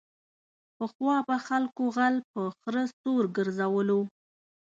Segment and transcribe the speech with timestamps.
[0.77, 3.99] پخوا به خلکو غل په خره سور گرځولو.